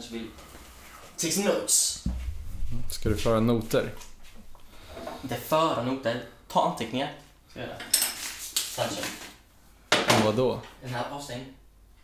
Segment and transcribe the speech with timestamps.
[0.00, 0.30] kanske vill
[1.16, 2.04] take some notes.
[2.90, 3.92] Ska du föra noter?
[5.22, 7.12] Inte föra noter, ta anteckningar.
[7.50, 7.78] Ska jag göra.
[8.76, 9.02] Kanske.
[10.16, 10.60] Om vad då?
[10.82, 11.44] Den här avstängd.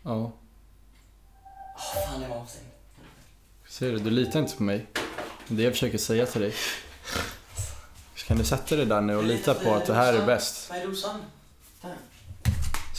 [0.03, 0.11] Ja.
[0.15, 0.31] Åh,
[2.05, 2.67] fan den var avstängd.
[3.67, 4.85] Ser du, du litar inte på mig.
[5.47, 6.53] Det är det jag försöker säga till dig.
[8.27, 10.69] Kan du sätta dig där nu och lita på att det här är bäst?
[10.69, 11.21] Vad är dosan?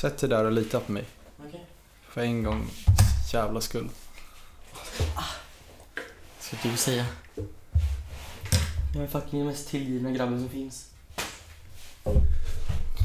[0.01, 1.05] Sätt dig där och lita på mig.
[1.47, 1.67] Okej.
[2.09, 2.71] För en gång
[3.33, 3.89] jävla skull.
[6.49, 7.07] Ska du säga?
[8.95, 10.91] Jag är fucking den mest tillgivna grabben som finns.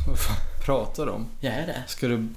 [0.08, 1.28] Vad fan pratar du om?
[1.40, 1.84] Jag är det.
[1.88, 2.28] Ska du...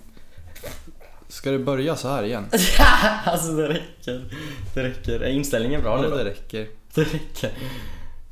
[1.29, 2.47] Ska du börja så här igen?
[3.25, 4.31] alltså det räcker.
[4.75, 5.21] Det räcker.
[5.21, 6.17] Är inställningen bra nu då?
[6.17, 6.69] det räcker.
[6.95, 7.53] Det räcker.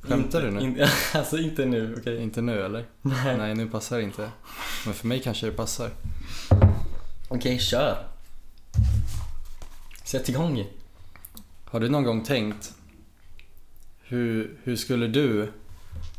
[0.00, 0.61] Skämtar du nu?
[0.61, 2.22] In, alltså inte nu, okej?
[2.22, 2.84] Inte nu eller?
[3.02, 3.36] Nej.
[3.38, 4.30] Nej, nu passar det inte.
[4.84, 5.91] Men för mig kanske det passar.
[7.28, 8.06] Okej, kör.
[10.05, 10.66] Sätt igång.
[11.74, 12.74] Har du någon gång tänkt
[14.02, 15.53] hur, hur skulle du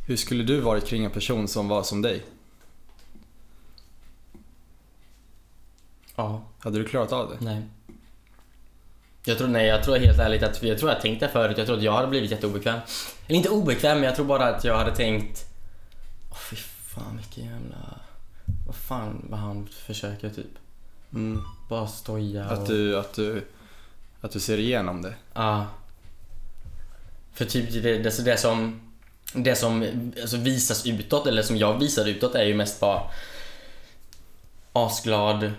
[0.08, 2.24] hur skulle du varit kring en person som var som dig?
[6.16, 6.42] Ja.
[6.60, 7.46] Hade du klarat av det?
[7.46, 7.62] Nej.
[9.26, 11.78] Jag tror, nej, jag tror helt ärligt att, jag tror jag tänkte förut, jag tror
[11.78, 12.80] att jag hade blivit jätteobekväm.
[13.28, 15.46] Eller inte obekväm, men jag tror bara att jag hade tänkt...
[16.32, 18.00] Åh fy fan vilken jävla...
[18.68, 20.58] Vad fan vad han försöker typ.
[21.14, 21.42] Mm.
[21.70, 22.54] Bara stoja och...
[22.54, 23.48] Att, du, att, du,
[24.26, 25.14] att du ser igenom det?
[25.34, 25.66] Ja.
[27.34, 28.82] För typ det, det, det som...
[29.34, 29.86] Det som
[30.22, 33.02] alltså, visas utåt, eller som jag visar utåt, är ju mest bara
[34.74, 35.52] asglad,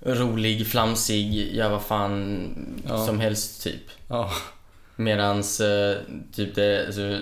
[0.00, 2.48] rolig, flamsig, gör vad fan
[2.88, 3.06] Ja.
[3.06, 3.82] som helst typ.
[4.08, 4.30] Ja.
[4.96, 5.96] Medans eh,
[6.32, 7.18] typ det, alltså,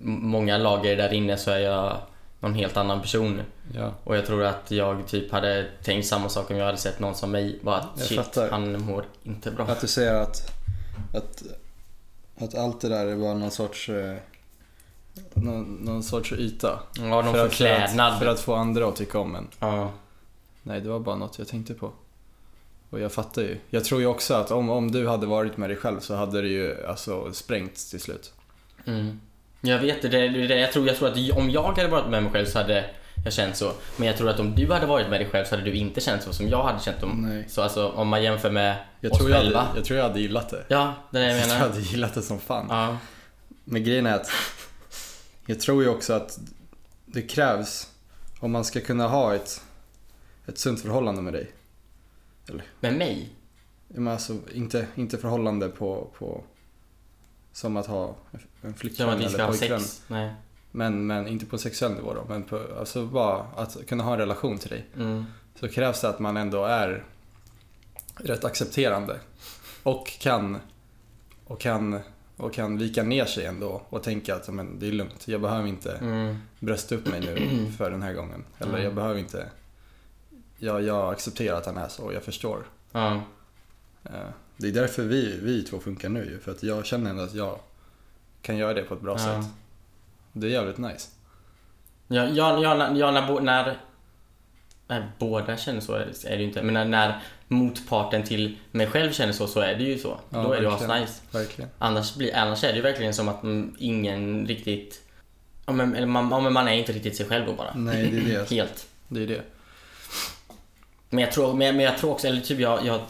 [0.00, 1.96] många lager där inne så är jag
[2.48, 3.42] någon helt annan person.
[3.74, 3.92] ja.
[4.04, 7.14] Och jag tror att jag typ hade tänkt samma sak om jag hade sett någon
[7.14, 7.58] som mig.
[7.62, 8.50] Bara att Jag shit, fattar.
[8.50, 9.66] han mår inte bra.
[9.66, 10.52] Att du säger att,
[11.14, 11.42] att,
[12.38, 14.16] att allt det där är bara någon sorts eh,
[15.34, 16.78] någon, någon sorts yta.
[16.96, 18.12] Ja, någon För förklädnad.
[18.12, 19.48] att, för att få andra att tycka om en.
[19.58, 19.92] Ja.
[20.62, 21.92] Nej, det var bara något jag tänkte på.
[22.90, 23.58] Och jag fattar ju.
[23.70, 26.42] Jag tror ju också att om, om du hade varit med dig själv så hade
[26.42, 28.32] det ju alltså sprängts till slut.
[28.84, 29.20] Mm.
[29.66, 30.58] Jag vet det, det.
[30.60, 32.84] Jag, tror, jag tror att om jag hade varit med mig själv så hade
[33.24, 33.72] jag känt så.
[33.96, 36.00] Men jag tror att om du hade varit med dig själv så hade du inte
[36.00, 37.22] känt så som jag hade känt om.
[37.28, 37.44] Nej.
[37.48, 39.60] Så alltså om man jämför med Jag oss tror jag, själva.
[39.60, 40.64] hade, jag tror jag hade gillat det.
[40.68, 41.68] Ja, det är det jag Jag tror jag menar.
[41.74, 42.66] hade gillat det som fan.
[42.68, 42.96] Ja.
[43.64, 44.30] Men grejen är att
[45.46, 46.38] jag tror ju också att
[47.06, 47.90] det krävs
[48.40, 49.62] om man ska kunna ha ett,
[50.46, 51.50] ett sunt förhållande med dig.
[52.80, 53.30] Med mig?
[53.88, 56.44] Men alltså inte, inte förhållande på, på
[57.56, 59.80] som att ha en Som flickvän att vi ska eller ha pojkvän.
[59.80, 60.02] sex?
[60.08, 60.34] Nej.
[60.72, 62.24] Men, men inte på sexuell nivå då.
[62.28, 64.86] Men på, alltså bara att kunna ha en relation till dig.
[64.96, 65.24] Mm.
[65.60, 67.04] Så krävs det att man ändå är
[68.16, 69.20] rätt accepterande.
[69.82, 70.58] Och kan,
[71.46, 72.00] och kan,
[72.36, 75.28] och kan vika ner sig ändå och tänka att men, det är lugnt.
[75.28, 76.36] Jag behöver inte Mm.
[76.60, 78.44] brösta upp mig nu för den här gången.
[78.58, 78.84] Eller Mm.
[78.84, 79.50] jag behöver inte...
[80.58, 82.58] Jag, jag accepterar att han är så, jag förstår.
[82.92, 83.20] Ja.
[84.56, 86.38] Det är därför vi, vi två funkar nu.
[86.44, 87.58] För att jag känner ändå att jag
[88.42, 89.18] kan göra det på ett bra Ja.
[89.42, 89.50] sätt.
[90.32, 91.08] Det är jävligt nice.
[92.08, 93.76] Ja, ja, ja, när, ja, när, när,
[94.88, 96.62] när båda känner så är det ju inte.
[96.62, 100.20] Men när, när motparten till mig själv känner så, så är det ju så.
[100.30, 101.20] Ja, Då är det ju asnice.
[101.30, 101.70] Verkligen.
[101.78, 103.42] Annars, blir, annars är det ju verkligen som att
[103.78, 105.02] ingen riktigt...
[105.66, 107.74] Ja, men, eller man, ja, men man är inte riktigt sig själv då bara.
[107.74, 108.50] Nej, det är det.
[108.54, 108.86] Helt.
[109.08, 109.42] Det är det.
[111.10, 113.00] Men jag tror, men, men jag tror också, eller typ jag, jag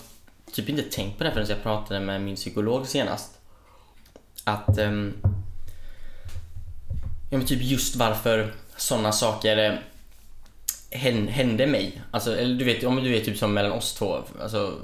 [0.52, 3.38] typ inte tänkt på det förrän jag pratade med min psykolog senast.
[4.44, 4.78] Att...
[4.78, 5.14] ehm,
[7.30, 9.78] ja men typ just varför sådana saker eh,
[10.90, 12.02] hän- hände mig.
[12.10, 14.18] Alltså, eller du vet, om du vet typ som mellan oss två.
[14.42, 14.74] Alltså,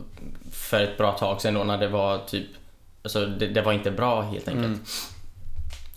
[0.53, 2.47] för ett bra tag sedan då när det var typ...
[3.03, 4.67] Alltså det, det var inte bra helt enkelt.
[4.67, 4.85] Mm.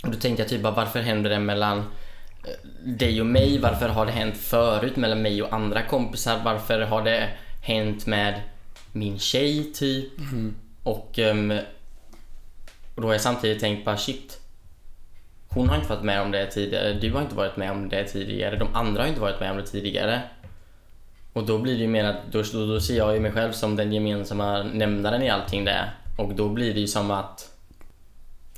[0.04, 3.60] Och då tänkte jag typ bara, varför händer det mellan eh, dig och mig?
[3.60, 6.42] Varför har det hänt förut mellan mig och andra kompisar?
[6.44, 7.30] Varför har det
[7.62, 8.42] hänt med
[8.96, 10.12] min tjej typ?
[10.84, 11.52] Och, ehm,
[12.96, 14.40] och då har jag samtidigt tänkt bara shit.
[15.48, 16.94] Hon har inte varit med om det tidigare.
[16.94, 18.56] Du har inte varit med om det tidigare.
[18.58, 20.22] De andra har inte varit med om det tidigare.
[21.34, 23.52] Och då blir det ju mer att då, då, då ser jag ju mig själv
[23.52, 25.90] som den gemensamma nämnaren i allting det.
[26.18, 27.52] Och då blir det ju som att...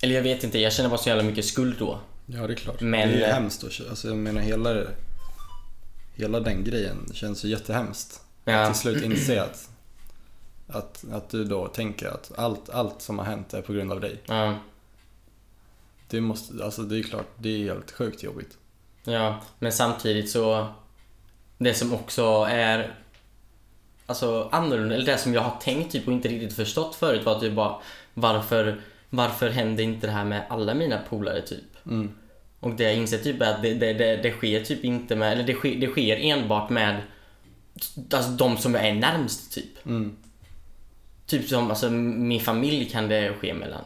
[0.02, 2.00] Eller jag vet inte, jag känner bara så jävla mycket skuld då.
[2.26, 2.82] Ja, det är klart.
[2.82, 3.64] Men- det är ju hemskt.
[3.64, 4.84] att- Alltså, jag menar hela,
[6.16, 8.22] hela den grejen känns ju jättehemskt.
[8.46, 8.66] Ja.
[8.72, 9.67] Till slut inse att,
[10.68, 14.02] att, att du då tänker att allt, allt som har hänt är på grund av
[14.02, 14.20] dig.
[14.26, 14.56] Ja.
[16.10, 18.58] Det, måste, alltså, det är klart, det är helt sjukt jobbigt.
[19.04, 20.68] Ja, men samtidigt så...
[21.58, 22.96] Det som också är
[24.06, 27.40] alltså, annorlunda, eller det som jag har tänkt typ och inte riktigt förstått förut var
[27.40, 27.82] typ bara
[28.14, 31.86] varför, varför händer inte det här med alla mina polare typ?
[31.86, 32.12] Mm.
[32.60, 35.34] Och det jag inser typ är att det, det, det, det sker typ inte med,
[35.34, 37.02] eller det sker, det sker enbart med
[38.12, 39.86] alltså de som jag är närmst typ.
[39.86, 40.18] Mm.
[41.28, 43.82] Typ som alltså, min familj kan det ske mellan.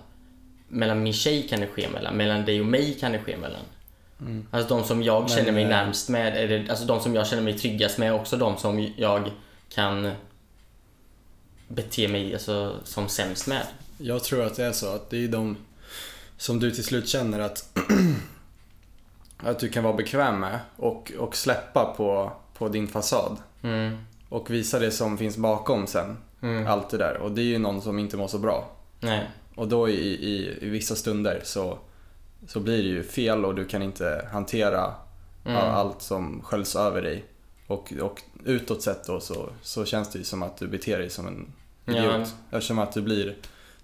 [0.67, 2.17] Mellan min tjej kan det ske mellan.
[2.17, 3.61] Mellan dig och mig kan det ske mellan.
[4.19, 4.47] Mm.
[4.51, 7.27] Alltså de som jag Men, känner mig eh, närmst med, eller, alltså de som jag
[7.27, 9.31] känner mig tryggast med är också de som jag
[9.69, 10.11] kan
[11.67, 13.67] bete mig alltså, som sämst med.
[13.97, 15.57] Jag tror att det är så att det är de
[16.37, 17.79] som du till slut känner att,
[19.37, 23.37] att du kan vara bekväm med och, och släppa på, på din fasad.
[23.61, 23.97] Mm.
[24.29, 26.17] Och visa det som finns bakom sen.
[26.41, 26.67] Mm.
[26.67, 27.17] Allt det där.
[27.17, 28.71] Och det är ju någon som inte mår så bra.
[28.99, 29.29] Nej.
[29.55, 31.77] Och då i, i, i vissa stunder så,
[32.47, 34.93] så blir det ju fel och du kan inte hantera
[35.45, 35.57] Mm.
[35.57, 37.25] all- allt som sköljs över dig.
[37.67, 41.09] Och, och utåt sett då så, så känns det ju som att du beter dig
[41.09, 41.53] som en
[41.85, 41.93] Ja.
[41.93, 42.33] idiot.
[42.51, 43.35] Eftersom att du blir,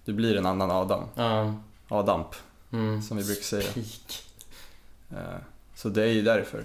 [0.06, 1.04] du blir en annan Adam.
[1.16, 1.54] Ja.
[1.88, 2.28] Adamp,
[2.72, 3.02] Mm.
[3.02, 3.72] som vi brukar säga.
[3.74, 4.24] Pik.
[5.12, 5.18] Eh,
[5.76, 6.64] Så det är ju därför.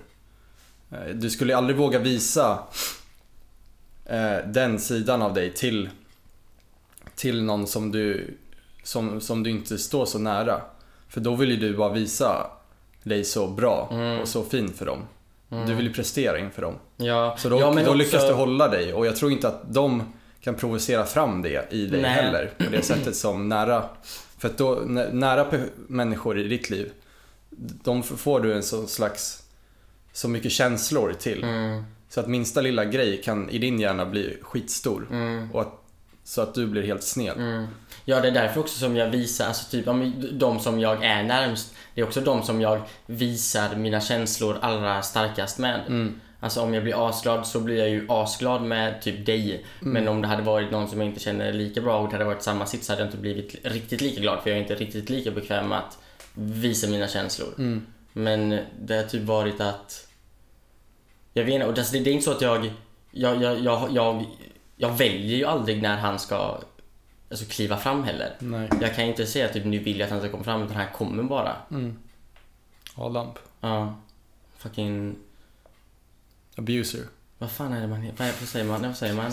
[0.90, 2.58] Eh, Du skulle aldrig våga visa
[4.04, 5.90] eh, den sidan av dig till,
[7.14, 8.34] till någon som du,
[8.82, 10.60] som, som du inte står så nära.
[11.08, 12.46] För då vill ju du bara visa
[13.02, 14.20] dig så bra Mm.
[14.20, 14.98] och så fin för dem.
[15.66, 16.74] Du vill ju prestera inför dem.
[16.96, 17.36] Ja.
[17.38, 20.12] Så då, ja, då också- lyckas du hålla dig och jag tror inte att de
[20.40, 22.10] kan provocera fram det i dig Nej.
[22.10, 22.50] heller.
[22.58, 23.84] På det sättet som nära,
[24.38, 25.46] för att då, nä- nära
[25.88, 26.92] människor i ditt liv,
[27.84, 29.42] de får du en sån slags,
[30.12, 31.44] så mycket känslor till.
[31.44, 31.84] Mm.
[32.14, 35.08] Så att minsta lilla grej kan i din hjärna bli skitstor.
[35.10, 35.52] Mm.
[35.52, 35.84] Och att,
[36.24, 37.36] så att du blir helt sned.
[37.36, 37.66] Mm.
[38.04, 39.84] Ja, det är därför också som jag visar, alltså typ
[40.32, 45.02] de som jag är närmst, det är också de som jag visar mina känslor allra
[45.02, 45.80] starkast med.
[45.86, 46.20] Mm.
[46.40, 49.66] Alltså om jag blir asglad så blir jag ju asglad med typ dig.
[49.82, 49.92] Mm.
[49.92, 52.24] Men om det hade varit någon som jag inte känner lika bra och det hade
[52.24, 54.74] varit samma sits så hade jag inte blivit riktigt lika glad för jag är inte
[54.74, 55.98] riktigt lika bekväm med att
[56.34, 57.54] visa mina känslor.
[57.58, 57.86] Mm.
[58.12, 60.08] Men det har typ varit att...
[61.32, 62.72] Jag vet inte, och det, det är inte så att jag...
[63.10, 64.26] Jag, jag, jag, jag,
[64.76, 66.60] jag väljer ju aldrig när han ska
[67.30, 68.36] alltså, kliva fram heller.
[68.38, 68.70] Nej.
[68.80, 70.92] Jag kan inte säga typ nu vill jag att han ska komma fram utan han
[70.92, 71.56] kommer bara.
[71.70, 71.98] Mm.
[72.94, 73.38] Adamp.
[73.60, 74.00] Ja.
[74.56, 75.16] Fucking...
[76.56, 77.00] Abuser.
[77.38, 78.24] Vad fan är det man heter?
[78.24, 78.82] Vad, vad säger man?
[78.82, 79.32] Vad säger man?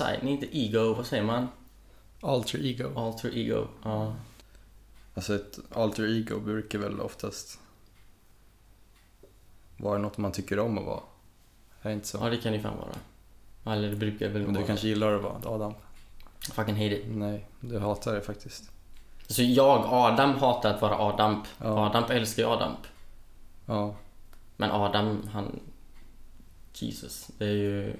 [0.00, 1.48] Nej, inte ego, vad säger man?
[2.20, 2.98] Alter ego.
[2.98, 3.68] Alter ego.
[3.82, 4.14] Ja.
[5.14, 7.58] Alltså ett alter ego brukar väl oftast
[9.84, 11.00] vara något man tycker om att vara.
[11.82, 12.18] Är det inte så?
[12.18, 13.76] ja, det kan det ju fan vara.
[13.76, 14.66] Eller det brukar väl Men du vara.
[14.66, 15.74] kanske gillar att vara Adam?
[16.52, 17.04] Fucking hate it.
[17.08, 18.70] Nej, du hatar det faktiskt.
[19.22, 21.44] Alltså jag, Adam, hatar att vara Adamp.
[21.58, 21.86] Ja.
[21.86, 22.78] Adamp älskar ju Adamp.
[23.66, 23.94] Ja.
[24.56, 25.60] Men Adam, han...
[26.74, 27.96] Jesus, det är ju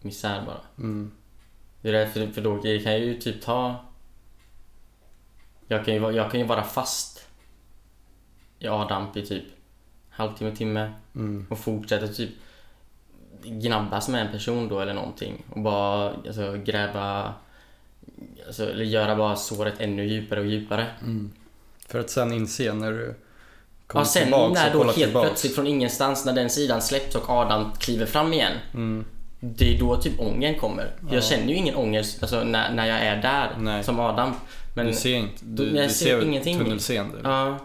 [0.00, 0.60] misär bara.
[0.78, 1.10] Mm.
[1.80, 3.76] Det är därför, för då kan jag ju typ ta...
[5.66, 7.28] Jag kan ju, jag kan ju vara fast
[8.58, 9.44] i Adamp i typ
[10.18, 11.46] halvtimme, timme Mm.
[11.50, 12.30] och fortsätta typ
[13.44, 17.34] gnabbas med en person då eller någonting och bara alltså, gräva
[18.46, 20.86] alltså, eller göra bara såret ännu djupare och djupare.
[21.02, 21.30] Mm.
[21.88, 23.14] För att sen inse när du
[23.86, 25.28] kommer Ja, sen tillbaks när då helt tillbaks.
[25.28, 28.52] plötsligt från ingenstans när den sidan släpps och Adam kliver fram igen.
[28.74, 29.04] Mm.
[29.40, 30.90] Det är då typ ångern kommer.
[31.00, 31.14] Ja.
[31.14, 33.84] Jag känner ju ingen ångest alltså, när, när jag är där Nej.
[33.84, 34.32] som Adam.
[34.74, 36.58] Men, du ser inte, du, du ser ser ingenting.
[36.58, 37.18] tunnelseende.
[37.24, 37.58] Ja.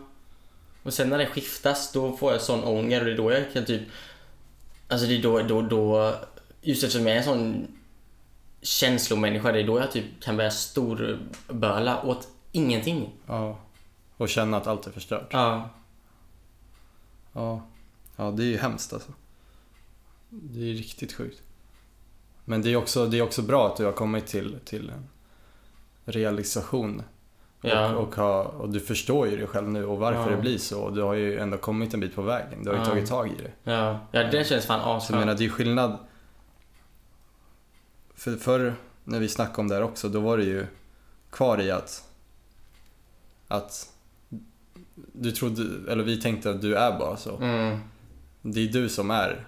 [0.83, 3.53] Och sen när det skiftas då får jag sån ånger och det är då jag
[3.53, 3.81] kan typ...
[4.87, 6.15] Alltså det är då, då, då...
[6.61, 7.67] Just eftersom jag är en sån
[8.61, 13.09] känslomänniska, det är då jag typ kan börja storböla åt ingenting.
[13.27, 13.59] Ja.
[14.17, 15.27] Och känna att allt är förstört.
[15.31, 15.69] Ja.
[17.33, 17.67] Ja.
[18.15, 19.11] Ja, det är ju hemskt alltså.
[20.29, 21.41] Det är riktigt sjukt.
[22.45, 25.07] Men det är också, det är också bra att du har kommit till, till en
[26.05, 27.03] realisation.
[27.65, 27.95] Ja.
[27.95, 30.35] Och, och, ha, och du förstår ju det själv nu och varför Ja.
[30.35, 30.81] det blir så.
[30.81, 32.63] Och du har ju ändå kommit en bit på vägen.
[32.63, 32.85] Du har ju Ja.
[32.89, 33.71] tagit tag i det.
[33.71, 35.19] Ja, ja det känns fan Så jag asskönt.
[35.19, 35.97] menar, det är ju skillnad.
[38.15, 40.65] För förr när vi snackade om det här också, då var det ju
[41.31, 42.09] kvar i att
[43.47, 43.89] att
[45.13, 47.37] du trodde, eller vi tänkte att du är bara så.
[47.37, 47.79] Mm.
[48.41, 49.45] Det är du som är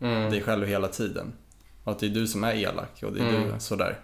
[0.00, 0.30] Mm.
[0.30, 1.32] dig själv hela tiden.
[1.84, 3.42] Och att det är du som är elak och det är Mm.
[3.54, 3.98] du sådär.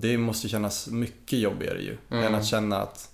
[0.00, 1.96] Det måste kännas mycket jobbigare ju.
[2.10, 2.24] Mm.
[2.24, 3.10] Än att känna att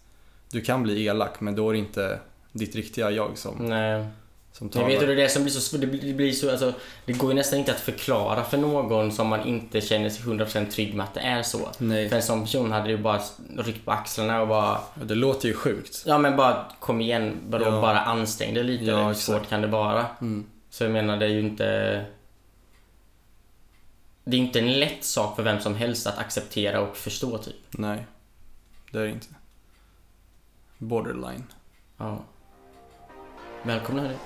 [0.51, 2.19] du kan bli elak men då är det inte
[2.53, 4.07] ditt riktiga jag som, Nej.
[4.53, 4.89] som Jag talar.
[4.89, 5.77] vet du, det är som blir så.
[5.77, 6.73] Det blir, så, alltså,
[7.07, 10.71] det går ju nästan inte att förklara för någon som man inte känner sig 100%
[10.71, 11.69] trygg med att det är så.
[11.79, 13.21] Nej, För en sån person hade ju bara
[13.59, 16.03] ryckt på axlarna och bara det låter ju sjukt.
[16.07, 17.81] Ja men bara kom igen, vadå Ja.
[17.81, 18.85] bara ansträng dig lite.
[18.85, 20.07] Ja, Hur svårt kan det vara?
[20.21, 20.47] Mm.
[20.71, 22.05] Så jag menar det är ju inte...
[24.25, 27.55] det är inte en lätt sak för vem som helst att acceptera och förstå typ.
[27.71, 28.07] Nej,
[28.91, 29.27] det är det inte.
[30.79, 31.45] Borderline.
[31.97, 32.25] Ja.
[33.63, 34.17] Välkomna hörni.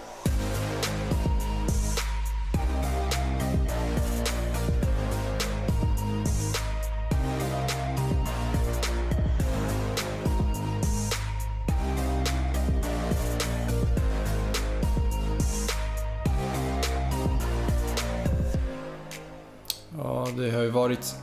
[20.67, 21.15] Ju varit...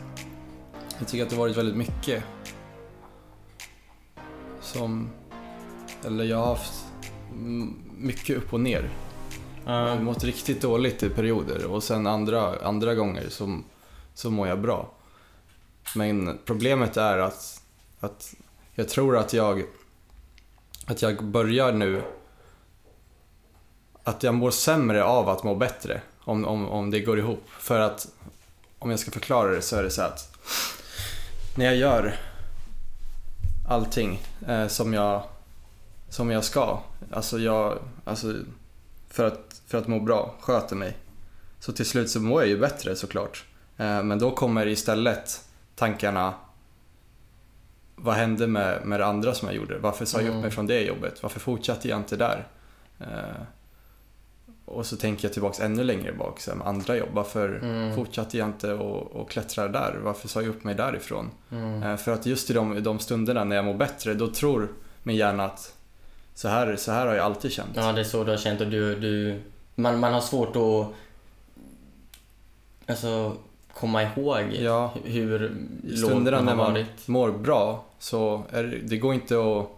[0.99, 2.23] Jag tycker att det har varit väldigt mycket
[4.61, 5.09] som...
[6.05, 6.85] Eller jag har haft
[7.31, 8.89] mm, mycket upp och ner.
[9.65, 13.59] Jag har mått riktigt dåligt i perioder och sen andra, andra gånger så,
[14.13, 14.91] så mår jag bra.
[15.95, 17.63] Men problemet är att,
[17.99, 18.35] att
[18.73, 19.63] jag tror att jag,
[20.85, 22.01] att jag börjar nu
[24.03, 27.49] att jag mår sämre av att må bättre om, om, om det går ihop.
[27.49, 28.07] För att
[28.83, 30.37] om jag ska förklara det så är det så att
[31.55, 32.15] när jag gör
[33.67, 35.23] allting eh, som, jag,
[36.09, 36.79] som jag ska,
[37.11, 38.33] alltså jag, alltså
[39.09, 40.97] för att, för att må bra, sköter mig.
[41.59, 43.45] Så till slut så mår jag ju bättre såklart.
[43.77, 45.41] Eh, men då kommer istället
[45.75, 46.33] tankarna
[47.95, 49.77] vad hände med, med det andra som jag gjorde?
[49.77, 50.41] Varför sa jag upp Mm.
[50.41, 51.23] mig från det jobbet?
[51.23, 52.47] Varför fortsatte jag inte där?
[52.99, 53.41] Eh,
[54.65, 57.09] och så tänker jag tillbaks ännu längre bak, så här, med andra jobb.
[57.13, 57.95] Varför Mm.
[57.95, 59.99] fortsatte jag inte och, och klättra där?
[60.03, 61.31] Varför sa jag upp mig därifrån?
[61.51, 61.83] Mm.
[61.83, 64.67] Eh, För att just i de, de stunderna när jag mår bättre, då tror
[65.03, 65.73] min hjärna att
[66.33, 67.69] så här, så här har jag alltid känt.
[67.75, 69.39] Ja, det är så du har känt och du, du
[69.75, 70.87] man, man har svårt att
[72.89, 73.37] alltså,
[73.73, 74.93] komma ihåg Ja.
[75.03, 75.43] hur
[75.83, 77.07] I lågt stunderna man när har man varit.
[77.07, 79.69] mår bra så är det, det går inte att,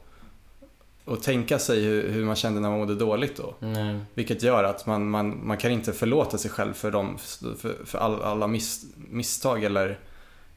[1.07, 3.53] att tänka sig hur, hur man kände när man mådde dåligt då.
[3.59, 3.99] Nej.
[4.13, 7.97] Vilket gör att man, man, man kan inte förlåta sig själv för, dem, för, för
[7.97, 9.99] all, alla miss, misstag eller,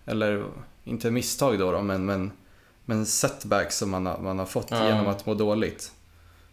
[0.04, 0.44] eller,
[0.84, 2.30] inte misstag då, då men, men,
[2.84, 4.86] men setbacks som man har, man har fått Ja.
[4.88, 5.92] genom att må dåligt.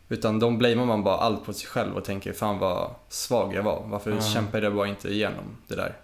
[0.09, 3.63] Utan de blamear man bara allt på sig själv och tänker fan vad svag jag
[3.63, 3.83] var.
[3.87, 4.21] Varför Ja.
[4.21, 5.95] kämpade jag bara inte igenom det där?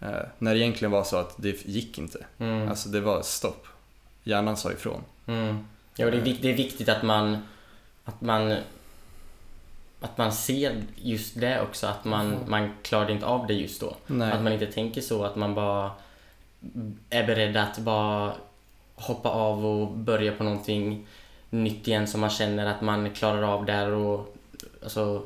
[0.00, 2.26] Eh, när det egentligen var så att det gick inte.
[2.38, 2.68] Mm.
[2.68, 3.66] Alltså det var stopp.
[4.22, 5.00] Hjärnan sa ifrån.
[5.26, 5.56] Mm.
[6.00, 7.38] Ja, det är, vik- det är viktigt att man,
[8.04, 8.56] att man
[10.00, 13.96] att man ser just det också, att man, man klarade inte av det just då.
[14.06, 14.32] Nej.
[14.32, 15.90] Att man inte tänker så, att man bara
[17.10, 18.32] är beredd att bara
[18.94, 21.06] hoppa av och börja på någonting
[21.50, 24.36] nytt igen som man känner att man klarar av där och,
[24.82, 25.22] alltså,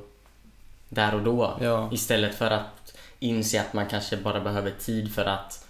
[0.89, 1.59] där och då.
[1.61, 1.89] Ja.
[1.93, 5.67] Istället för att inse att man kanske bara behöver tid för att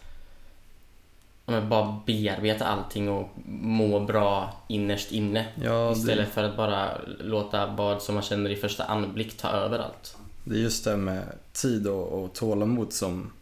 [1.46, 3.28] men bara bearbeta allting och
[3.62, 5.46] må bra innerst inne.
[5.54, 9.78] Ja, Istället för att bara låta vad som man känner i första anblick ta över
[9.78, 10.16] allt.
[10.44, 13.32] Det är just det med tid och, och tålamod som,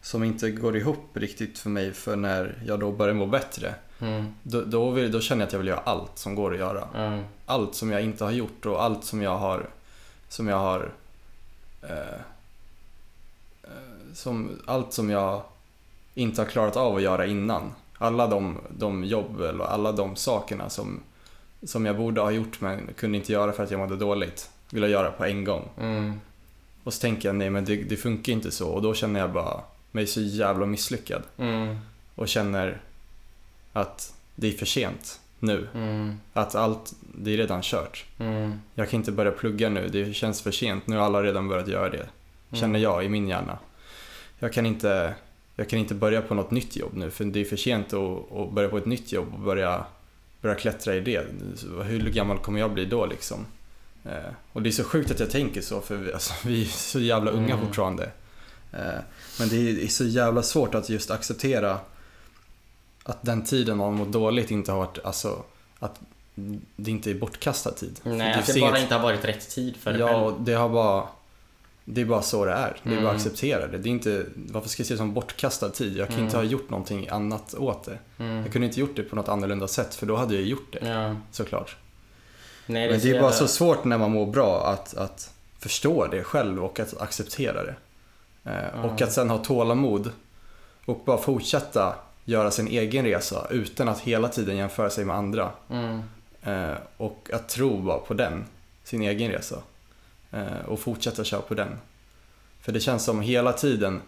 [0.00, 3.74] som inte går ihop riktigt för mig för när jag då börjar må bättre.
[4.00, 4.34] Mm.
[4.42, 6.88] Då, då, vill, då känner jag att jag vill göra allt som går att göra.
[6.94, 7.24] Mm.
[7.46, 9.70] Allt som jag inte har gjort och allt som jag har,
[10.28, 10.92] som jag har
[11.82, 11.98] eh,
[13.62, 13.68] eh,
[14.14, 15.42] som, allt som jag
[16.14, 17.72] inte har klarat av att göra innan.
[17.98, 21.00] Alla de, de jobb eller alla de sakerna som,
[21.62, 24.50] som jag borde ha gjort men kunde inte göra för att jag mådde dåligt.
[24.70, 25.68] Vill jag göra på en gång.
[25.80, 26.20] Mm.
[26.84, 29.32] Och så tänker jag nej men det, det funkar inte så och då känner jag
[29.32, 31.22] bara mig så jävla misslyckad.
[31.38, 31.76] Mm.
[32.14, 32.80] Och känner
[33.72, 35.68] att det är för sent nu.
[35.74, 36.20] Mm.
[36.32, 38.04] Att allt, det är redan kört.
[38.18, 38.60] Mm.
[38.74, 40.86] Jag kan inte börja plugga nu, det känns för sent.
[40.86, 42.08] Nu har alla redan börjat göra det.
[42.52, 43.58] Känner jag i min hjärna.
[44.38, 45.14] Jag kan inte,
[45.62, 48.32] jag kan inte börja på något nytt jobb nu för det är för sent att,
[48.32, 49.84] att börja på ett nytt jobb och börja,
[50.40, 51.26] börja klättra i det.
[51.84, 53.46] Hur gammal kommer jag bli då liksom?
[54.04, 56.66] Eh, och det är så sjukt att jag tänker så för vi, alltså, vi är
[56.66, 57.66] så jävla unga Mm.
[57.66, 58.04] fortfarande.
[58.72, 58.80] Eh,
[59.38, 61.78] men det är, det är så jävla svårt att just acceptera
[63.04, 65.42] att den tiden man mår dåligt inte har varit, alltså
[65.78, 66.00] att
[66.76, 68.00] det inte är bortkastad tid.
[68.02, 70.44] Nej, att finns det bara inget- inte har varit rätt tid för dig Ja, själv.
[70.44, 71.06] det har bara...
[71.84, 72.76] Det är bara så det är.
[72.82, 73.04] Det är Mm.
[73.04, 73.78] bara att acceptera det.
[73.78, 75.96] det är inte, varför ska jag se det som bortkastad tid?
[75.96, 76.24] Jag kan Mm.
[76.26, 77.98] inte ha gjort någonting annat åt det.
[78.18, 78.42] Mm.
[78.42, 80.88] Jag kunde inte gjort det på något annorlunda sätt för då hade jag gjort det.
[80.88, 81.16] Ja.
[81.30, 81.76] Såklart.
[82.66, 86.06] Nej, Men så det är bara så svårt när man mår bra att, att förstå
[86.06, 87.74] det själv och att acceptera det.
[88.44, 90.10] Eh, Och att sen ha tålamod
[90.84, 95.50] och bara fortsätta göra sin egen resa utan att hela tiden jämföra sig med andra.
[95.70, 96.02] Mm.
[96.42, 98.44] Eh, och att tro bara på den,
[98.84, 99.56] sin egen resa.
[100.32, 101.78] Eh, och fortsätta köra på den.
[102.60, 104.00] För det känns som hela tiden,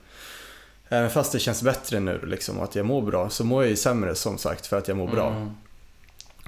[0.88, 3.76] även fast det känns bättre nu liksom, att jag mår bra, så mår jag ju
[3.76, 5.28] sämre som sagt för att jag mår bra.
[5.30, 5.50] Mm.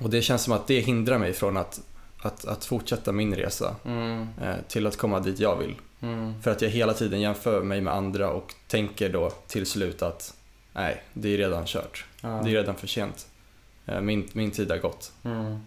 [0.01, 1.81] Och det känns som att det hindrar mig från att,
[2.23, 4.29] att, att fortsätta min resa Mm.
[4.43, 5.75] eh, till att komma dit jag vill.
[6.01, 6.43] Mm.
[6.43, 10.35] För att jag hela tiden jämför mig med andra och tänker då till slut att
[10.73, 12.05] nej, det är redan kört.
[12.21, 12.29] Ja.
[12.45, 13.27] Det är redan för sent.
[13.87, 15.13] Eh, Min, min tid har gått.
[15.25, 15.59] Mm.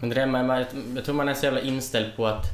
[0.00, 2.44] Men det där med, jag tror man är så jävla inställd på att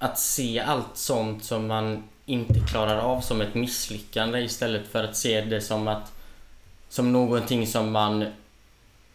[0.00, 5.16] att se allt sånt som man inte klarar av som ett misslyckande istället för att
[5.16, 6.12] se det som att
[6.88, 8.26] som någonting som man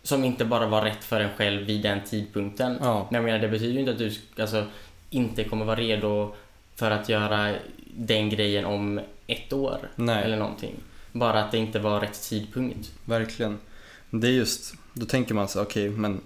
[0.03, 2.77] som inte bara var rätt för en själv vid den tidpunkten.
[2.81, 4.11] Ja, Jag menar, det betyder ju inte att du
[4.41, 4.65] alltså,
[5.09, 6.35] inte kommer vara redo
[6.75, 7.55] för att göra
[7.97, 10.75] den grejen om ett år nej, eller någonting.
[11.11, 12.91] Bara att det inte var rätt tidpunkt.
[13.05, 13.59] verkligen.
[14.09, 16.21] Det är just, då tänker man så okej, men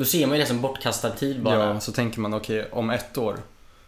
[0.00, 1.54] Då ser man ju det som bortkastad tid bara.
[1.58, 3.36] ja, så tänker man okej, om ett år,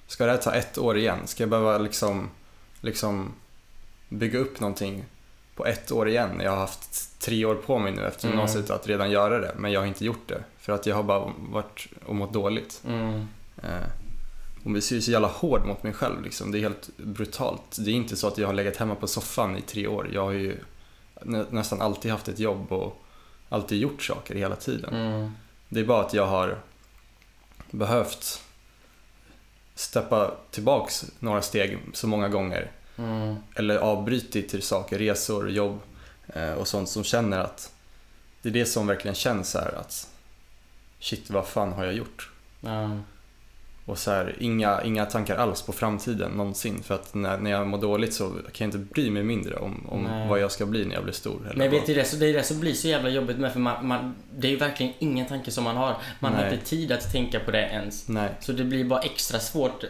[0.07, 1.19] ska det här ta ett år igen?
[1.27, 2.31] Ska jag behöva liksom,
[2.81, 3.33] liksom
[4.09, 5.05] bygga upp någonting
[5.57, 6.41] på ett år igen?
[6.45, 8.39] Jag har haft tre år på mig nu efter Mm.
[8.39, 10.43] gymnasiet att redan göra det, men jag har inte gjort det.
[10.59, 12.83] För att jag har bara varit och mått dåligt.
[12.89, 13.29] Mm.
[13.63, 13.87] Eh,
[14.65, 16.53] och är så jävla hård mot mig själv liksom.
[16.53, 17.77] Det är helt brutalt.
[17.79, 20.09] Det är inte så att jag har legat hemma på soffan i tre år.
[20.13, 20.57] Jag har ju
[21.23, 23.03] nä- nästan alltid haft ett jobb och
[23.49, 24.95] alltid gjort saker hela tiden.
[24.95, 25.33] Mm.
[25.73, 26.59] Det är bara att jag har
[27.71, 28.43] behövt
[29.75, 32.71] steppa tillbaks några steg så många gånger.
[32.97, 33.37] Mm.
[33.55, 35.81] Eller avbrytit till saker, resor, jobb
[36.27, 37.73] eh, och sånt som känner att
[38.43, 40.09] det är det som verkligen känns här att
[40.99, 42.31] shit, vad fan har jag gjort?
[42.61, 42.99] Ja.
[43.87, 46.83] Och så här, inga, inga tankar alls på framtiden någonsin.
[46.83, 49.87] För att när, när jag mår dåligt så kan jag inte bry mig mindre om,
[49.89, 50.29] om Nej.
[50.29, 51.41] vad jag ska bli när jag blir stor.
[51.47, 53.53] Eller Men vet du det, så det är det som blir så jävla jobbigt med
[53.53, 55.97] för man, man, det är ju verkligen ingen tanke som man har.
[56.21, 56.53] Man har Nej.
[56.55, 58.09] inte tid att tänka på det ens.
[58.09, 59.85] Nej, Så det blir bara extra svårt.
[59.85, 59.89] eh,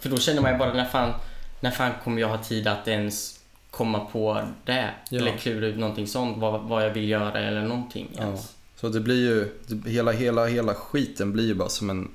[0.00, 1.12] För då känner man ju bara när fan,
[1.60, 4.90] när fan kommer jag ha tid att ens komma på det?
[5.10, 5.18] Ja.
[5.18, 8.22] Eller klura ut någonting sånt, vad, vad jag vill göra eller någonting Ja.
[8.22, 8.52] ens.
[8.76, 9.48] så det blir ju,
[9.90, 12.08] hela, hela, hela skiten blir ju bara som en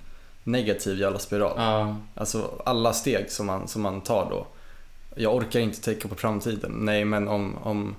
[0.47, 1.53] negativ jävla spiral.
[1.57, 1.95] Ja.
[2.15, 4.47] Alltså alla steg som man, som man tar då.
[5.15, 6.71] Jag orkar inte tänka på framtiden.
[6.71, 7.95] Nej, men om, om,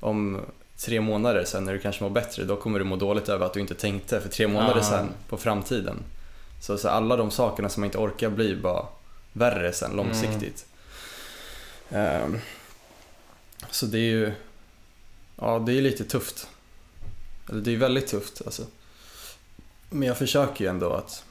[0.00, 0.40] om
[0.76, 3.52] tre månader sen när du kanske mår bättre, då kommer du må dåligt över att
[3.52, 4.82] du inte tänkte för tre månader Ja.
[4.82, 5.96] sen på framtiden.
[6.62, 8.86] Så, så alla de sakerna som man inte orkar blir bara
[9.32, 10.66] värre sen långsiktigt.
[11.90, 12.38] Ehm,
[13.70, 14.32] så det är ju,
[15.36, 16.48] ja det är lite tufft.
[17.48, 18.62] Eller det är väldigt tufft alltså.
[19.90, 21.24] Men jag försöker ju ändå att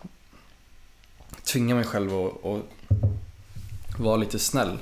[1.52, 4.78] tvinga mig själv att, att vara lite snäll.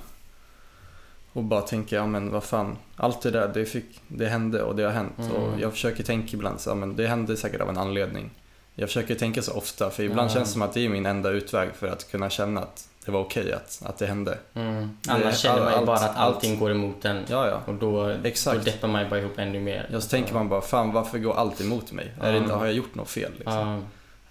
[1.34, 4.76] Och bara tänka, ja men vad fan, allt det där det, fick, det hände och
[4.76, 5.20] det har hänt.
[5.20, 5.32] Mm.
[5.32, 8.30] Och jag försöker tänka ibland så, ja, men det hände säkert av en anledning.
[8.76, 10.34] Jag försöker tänka så ofta, för ibland Ja.
[10.34, 13.12] känns det som att det är min enda utväg för att kunna känna att det
[13.12, 14.38] var okej att, att det hände.
[14.54, 14.98] Mm.
[15.02, 17.24] Det- Annars känner man ju allt- bara att allt- allting går emot en.
[17.30, 17.62] Ja, ja.
[17.66, 18.58] Och då, Exakt.
[18.58, 19.90] då deppar man ju bara ihop ännu mer.
[19.92, 22.14] Ja, så tänker man bara, fan varför går allt emot mig?
[22.22, 23.32] Är det har jag gjort något fel?
[23.38, 23.84] Liksom?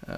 [0.07, 0.13] Ja.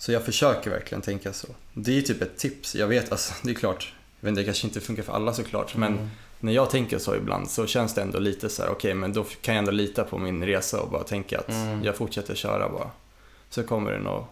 [0.00, 1.46] Så jag försöker verkligen tänka så.
[1.74, 2.74] Det är typ ett tips.
[2.74, 5.76] Jag vet, alltså, det är klart, jag vet det kanske inte funkar för alla såklart,
[5.76, 6.10] men Mm.
[6.40, 9.24] när jag tänker så ibland så känns det ändå lite så här: okej, men då
[9.24, 11.84] kan jag ändå lita på min resa och bara tänka att Mm.
[11.84, 12.90] jag fortsätter köra bara.
[13.50, 14.24] Så kommer det nog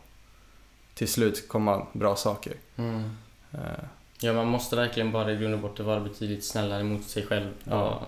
[0.95, 2.53] till slut komma bra saker.
[2.77, 3.11] Mm.
[3.53, 3.59] Eh,
[4.21, 7.51] Ja, man måste verkligen bara i grund och botten vara betydligt snällare mot sig själv.
[7.65, 8.07] Ja.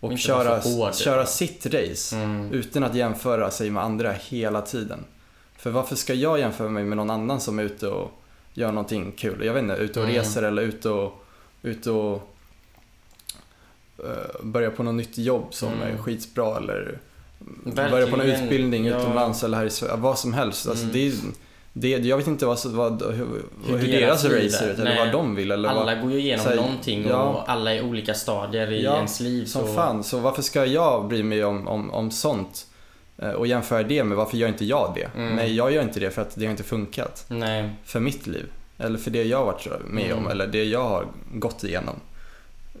[0.00, 0.94] Och vara köra, hård.
[0.94, 2.52] köra sitt race Mm.
[2.52, 5.04] utan att jämföra sig med andra hela tiden.
[5.62, 8.10] För varför ska jag jämföra mig med någon annan som är ute och
[8.54, 9.44] gör någonting kul?
[9.44, 10.16] Jag vet inte, ute och Mm.
[10.18, 11.24] reser eller ute och,
[11.62, 12.28] ute och
[14.04, 15.94] uh, börjar på något nytt jobb som Mm.
[15.94, 16.98] är skitbra eller
[17.64, 17.90] Verkligen.
[17.90, 18.98] börjar på någon utbildning Ja.
[19.00, 20.68] utomlands eller här i Sverige, vad som helst.
[20.68, 20.92] Alltså Mm.
[20.92, 21.12] det, är-
[21.72, 23.26] det, jag vet inte vad, vad, hur,
[23.66, 26.18] hur, Hur deras deras race ut eller vad de vill eller vad, Alla går ju
[26.20, 27.22] igenom här, någonting ja.
[27.22, 29.44] och alla är olika stadier i Ja, ens liv.
[29.44, 29.74] Som så...
[29.74, 32.66] fan, så varför ska jag bry mig om, om, om sånt?
[33.22, 35.10] Eh, Och jämföra det med varför gör inte jag det?
[35.20, 35.36] Mm.
[35.36, 37.24] Nej, jag gör inte det för att det har inte funkat.
[37.28, 37.70] Nej.
[37.84, 38.46] För mitt liv.
[38.78, 40.18] Eller för det jag har varit med Mm.
[40.18, 41.94] om, eller det jag har gått igenom.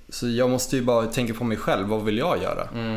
[0.08, 2.68] Så jag måste ju bara tänka på mig själv, vad vill jag göra?
[2.74, 2.96] Mm.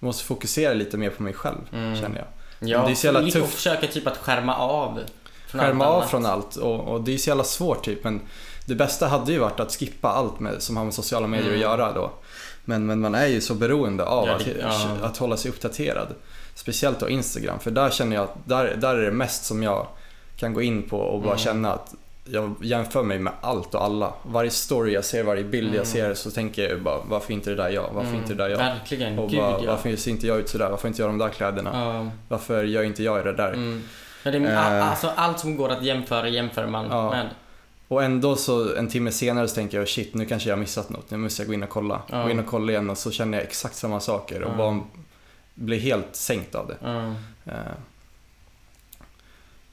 [0.00, 1.96] Jag måste fokusera lite mer på mig själv, Mm.
[1.96, 2.26] känner jag.
[2.68, 3.56] Ja, det är så jävla lite och tufft.
[3.56, 5.00] försöka typ att skärma av.
[5.48, 6.10] Från Skärma allt av annat.
[6.10, 8.04] från allt och, och det är så jävla svårt typ.
[8.04, 8.20] Men
[8.66, 11.54] det bästa hade ju varit att skippa allt med, som har med sociala medier Mm.
[11.54, 12.10] att göra då.
[12.68, 14.96] Men, men man är ju så beroende av att, ja.
[15.02, 16.08] att hålla sig uppdaterad.
[16.54, 19.86] Speciellt då Instagram, för där känner jag att där, där är det mest som jag
[20.36, 21.38] kan gå in på och bara Mm.
[21.38, 24.12] känna att jag jämför mig med allt och alla.
[24.22, 25.76] Varje story jag ser, varje bild Mm.
[25.76, 27.90] jag ser så tänker jag bara varför inte det där jag?
[27.92, 28.14] Varför Mm.
[28.22, 28.58] inte det där jag?
[28.58, 29.70] Verkligen, Och gud bara, ja.
[29.72, 30.68] varför ser inte jag ut sådär?
[30.70, 31.70] Varför inte jag de där kläderna?
[31.74, 32.10] Ja.
[32.28, 33.52] Varför gör inte jag det där?
[33.52, 33.82] Mm.
[34.22, 34.58] Ja, det, Eh.
[34.58, 37.10] a- alltså, allt som går att jämföra jämför man Ja.
[37.10, 37.28] med.
[37.88, 40.90] Och ändå så en timme senare så tänker jag shit nu kanske jag har missat
[40.90, 42.02] något, nu måste jag gå in och kolla.
[42.10, 42.22] Ja.
[42.22, 44.56] Gå in och kolla igen och så känner jag exakt samma saker och Ja.
[44.56, 44.80] bara
[45.54, 46.76] blir helt sänkt av det.
[46.82, 47.14] Ja.
[47.52, 47.72] Eh,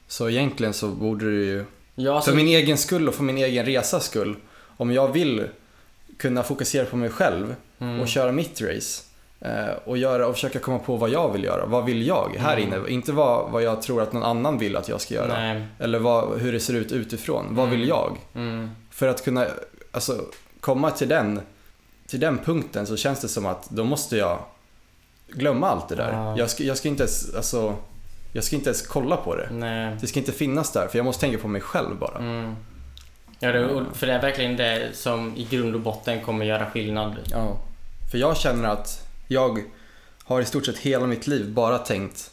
[0.08, 3.38] Så egentligen så borde du ju, Ja, alltså, för min egen skull och för min
[3.38, 4.36] egen resas skull,
[4.76, 5.48] om jag vill
[6.16, 9.02] kunna fokusera på mig själv mm, och köra mitt race
[9.84, 11.66] och, göra, och försöka komma på vad jag vill göra.
[11.66, 12.68] Vad vill jag här Mm.
[12.74, 12.88] inne?
[12.88, 15.38] Inte vad, vad jag tror att någon annan vill att jag ska göra.
[15.40, 15.64] Nej.
[15.78, 17.46] Eller vad, hur det ser ut utifrån.
[17.50, 17.88] Vad vill Mm.
[17.88, 18.16] jag?
[18.34, 19.46] Mm, För att kunna
[19.92, 20.20] alltså,
[20.60, 21.40] komma till den,
[22.06, 24.38] till den punkten så känns det som att då måste jag
[25.28, 26.12] glömma allt det där.
[26.12, 26.38] Ja.
[26.38, 27.74] Jag, ska, jag, ska inte ens, alltså,
[28.32, 29.48] jag ska inte ens kolla på det.
[29.50, 29.96] nej.
[30.00, 32.18] Det ska inte finnas där för jag måste tänka på mig själv bara.
[32.18, 32.54] Mm.
[33.38, 36.70] Ja, det, och- för det är verkligen det som i grund och botten kommer göra
[36.70, 37.16] skillnad.
[37.30, 37.56] Ja.
[38.10, 39.62] För jag känner att jag
[40.24, 42.30] har i stort sett hela mitt liv bara tänkt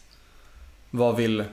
[0.89, 1.43] vad vill,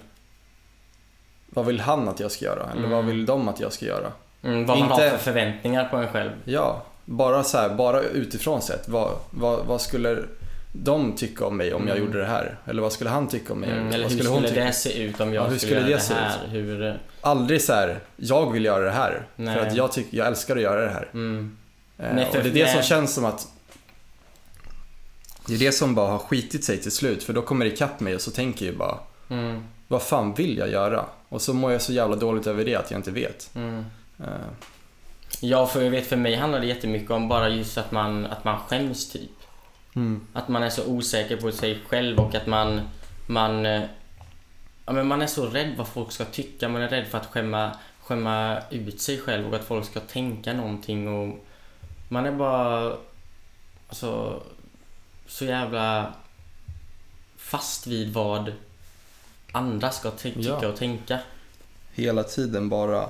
[1.47, 2.63] vad vill han att jag ska göra?
[2.71, 2.91] Eller Mm.
[2.91, 4.13] vad vill de att jag ska göra?
[4.43, 6.31] Mm, vad man Inte- har för förväntningar på en själv.
[6.45, 8.89] Ja, bara så här, bara utifrån sett.
[8.89, 10.19] Vad, vad, vad skulle
[10.73, 12.07] de tycka om mig om jag Mm.
[12.09, 12.59] gjorde det här?
[12.67, 13.71] Eller vad skulle han tycka om mig?
[13.71, 16.01] Mm, eller hur skulle skulle, det se ut om jag Ja, hur skulle, skulle göra
[16.09, 16.47] det här?
[16.49, 19.27] Hur, Aldrig så här, jag vill göra det här.
[19.37, 19.55] Nej.
[19.59, 21.09] För att jag, tycker jag älskar att göra det här.
[21.13, 21.57] mm,
[21.99, 23.49] Eh, Nej, och för- det är det som känns som att
[25.51, 27.23] det är det som bara har skitit sig till slut.
[27.23, 30.59] För då kommer det ikapp mig och så tänker jag bara, mm, vad fan vill
[30.59, 31.05] jag göra?
[31.29, 33.51] Och så mår jag så jävla dåligt över det att jag inte vet.
[33.55, 33.85] mm.
[34.19, 34.27] Eh,
[35.41, 38.45] Ja, för jag vet för mig handlar det jättemycket om bara just att man, att
[38.45, 39.31] man skäms typ.
[39.97, 40.27] mm.
[40.33, 42.81] Att man är så osäker på sig själv och att man,
[43.27, 43.83] man, eh,
[44.87, 46.69] ja, men man är så rädd vad folk ska tycka.
[46.69, 50.53] Man är rädd för att skämma, skämma ut sig själv och att folk ska tänka
[50.53, 51.09] någonting.
[51.09, 51.45] Och
[52.09, 52.97] man är bara
[53.89, 54.43] alltså,
[55.31, 56.15] så jävla
[57.37, 58.53] fast vid vad
[59.53, 60.69] andra ska ty- tycka Ja.
[60.69, 61.19] och tänka.
[61.95, 63.09] Hela tiden bara,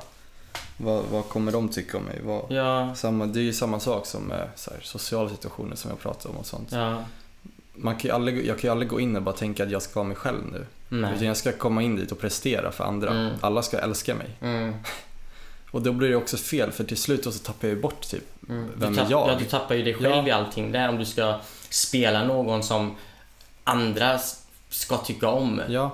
[0.76, 2.20] vad, vad kommer de tycka om mig?
[2.24, 5.90] Vad, Ja, samma, det är ju samma sak som med så här, sociala situationer som
[5.90, 6.72] jag pratar om och sånt.
[6.72, 7.04] ja,
[7.74, 9.82] Man kan ju aldrig, jag kan ju aldrig gå in och bara tänka att jag
[9.82, 10.66] ska vara mig själv nu.
[10.98, 11.24] Utan nej.
[11.26, 13.10] jag ska komma in dit och prestera för andra.
[13.10, 13.32] Mm.
[13.40, 14.30] Alla ska älska mig.
[14.40, 14.74] Mm,
[15.70, 18.24] Och då blir det också fel för till slut så tappar jag ju bort typ
[18.50, 18.70] mm.
[18.76, 19.28] Vem du är tapp- jag?
[19.28, 20.26] Ja, du tappar ju dig själv Ja.
[20.28, 21.34] i allting där om du ska
[21.70, 22.96] spela någon som
[23.64, 24.18] andra
[24.68, 25.62] ska tycka om.
[25.68, 25.90] Ja,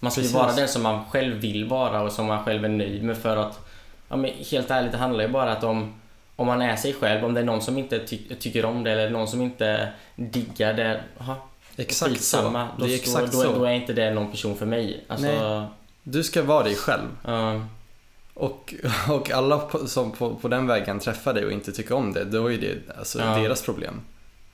[0.00, 2.68] Man ska ju vara den som man själv vill vara och som man själv är
[2.68, 3.68] nöjd med för att
[4.08, 5.94] ja, men helt ärligt, det handlar ju bara att om
[6.36, 8.92] om man är sig själv, om det är någon som inte ty- tycker om det
[8.92, 11.36] eller någon som inte diggar det, aha,
[11.76, 12.68] exakt skitsamma.
[12.76, 12.80] så.
[12.80, 13.58] Då, Det är exakt då, då, så.
[13.58, 15.04] då är inte det någon person för mig.
[15.08, 15.66] Alltså, Nej.
[16.02, 17.08] Du ska vara dig själv.
[17.24, 17.60] ja,
[18.38, 18.74] Och,
[19.08, 22.24] och alla på, som på, på den vägen träffar dig och inte tycker om det,
[22.24, 23.38] då är det alltså, Ja.
[23.38, 24.00] deras problem.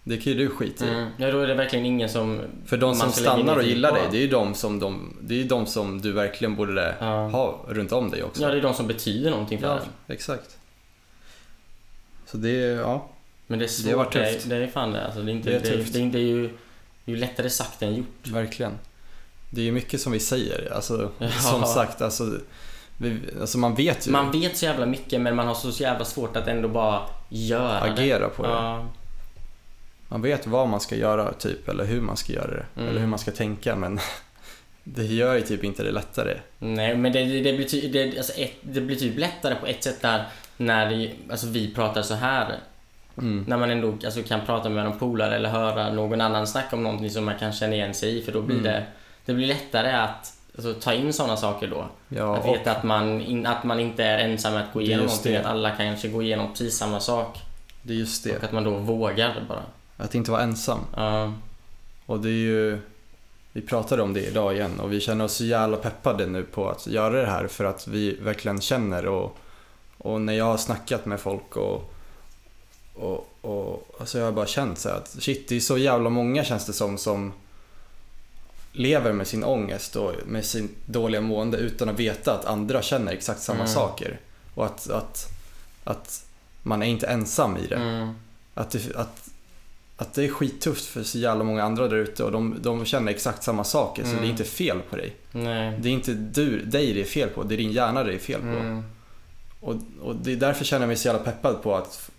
[0.06, 0.88] Det kan ju du skita i.
[0.88, 2.40] mm, ja, då är det verkligen ingen som...
[2.66, 3.94] För de som stannar och gillar på.
[3.96, 6.94] dig, det är ju de som, de, det är ju de som du verkligen borde
[7.00, 7.28] Ja.
[7.28, 8.42] ha runt om dig också.
[8.42, 9.74] Ja, det är de som betyder någonting för Ja,
[10.06, 10.14] en.
[10.14, 10.58] exakt.
[12.26, 13.08] Så det ja.
[13.46, 13.84] Men det är svårt.
[13.86, 14.46] Det har varit det, tufft.
[14.46, 15.04] är, det är fan det.
[15.04, 15.50] Alltså, det är inte...
[15.50, 15.92] Det är Det är, tufft.
[15.92, 16.42] det är, ju,
[17.04, 18.26] det är ju lättare sagt än gjort.
[18.32, 18.72] Verkligen.
[19.50, 20.72] Det är ju mycket som vi säger.
[20.72, 21.30] Alltså, Ja.
[21.30, 22.38] Som sagt, alltså,
[23.40, 24.10] alltså man vet ju.
[24.10, 27.84] Man vet så jävla mycket men man har så jävla svårt att ändå bara göra
[27.86, 27.92] det.
[27.92, 28.48] agera på det.
[28.48, 28.86] Ja,
[30.08, 32.66] Man vet vad man ska göra typ, eller hur man ska göra det.
[32.76, 32.88] Mm.
[32.88, 34.00] Eller hur man ska tänka, men
[34.84, 36.38] det gör ju typ inte det lättare.
[36.58, 39.66] nej, men det, det, det, blir ty, det, alltså ett, det blir typ lättare på
[39.66, 40.24] ett sätt där
[40.56, 42.58] när det, alltså vi pratar så här.
[43.18, 43.44] Mm.
[43.48, 46.82] När man ändå alltså, kan prata med någon polare eller höra någon annan snacka om
[46.82, 48.72] någonting som man kan känna igen sig i för då blir Mm.
[48.72, 48.84] det
[49.26, 51.86] det blir lättare att alltså, ta in sådana saker då.
[52.08, 55.06] Ja, att veta att man, in, att man inte är ensam med att gå igenom
[55.06, 55.32] någonting.
[55.32, 55.40] det.
[55.40, 57.38] Att alla kanske går igenom precis samma sak.
[57.82, 58.36] det är just det.
[58.36, 59.62] Och att man då vågar bara.
[59.96, 60.78] Att inte vara ensam.
[60.96, 61.32] Ja.
[62.06, 62.78] Och det är ju,
[63.52, 66.70] vi pratade om det idag igen och vi känner oss så jävla peppade nu på
[66.70, 69.38] att göra det här för att vi verkligen känner och,
[69.98, 71.94] och när jag har snackat med folk och,
[72.94, 76.44] och, och alltså jag har bara känt så att shit, det är så jävla många
[76.44, 77.32] känns det som som
[78.76, 83.12] lever med sin ångest och med sin dåliga mående utan att veta att andra känner
[83.12, 83.68] exakt samma Mm.
[83.72, 84.20] saker.
[84.54, 85.28] Och att, att,
[85.84, 86.24] att
[86.62, 87.76] man är inte ensam i det.
[87.76, 88.12] Mm.
[88.54, 89.28] Att det, att,
[89.96, 93.12] att det är skittufft för så jävla många andra där ute och de, de känner
[93.12, 94.20] exakt samma saker så Mm.
[94.22, 95.16] det är inte fel på dig.
[95.32, 95.78] Nej.
[95.80, 98.18] Det är inte du, dig det är fel på, det är din hjärna det är
[98.18, 98.46] fel på.
[98.46, 98.82] Mm.
[99.60, 102.10] Och, och det är därför känner jag mig så jävla peppad på att,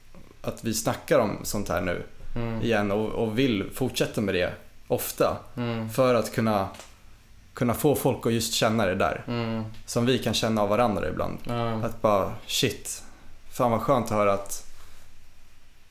[0.41, 2.03] att vi snackar om sånt här nu
[2.35, 2.61] Mm.
[2.61, 4.53] igen och, och vill fortsätta med det
[4.87, 5.37] ofta.
[5.57, 5.89] Mm.
[5.89, 6.67] För att kunna,
[7.53, 9.23] kunna få folk att just känna det där.
[9.27, 9.63] Mm.
[9.85, 11.37] Som vi kan känna av varandra ibland.
[11.43, 11.69] Ja.
[11.73, 13.03] Att bara shit,
[13.51, 14.65] fan vad skönt att höra att,